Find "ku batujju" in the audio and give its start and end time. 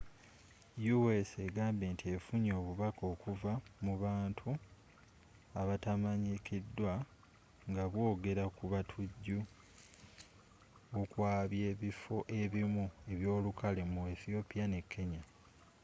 8.55-9.39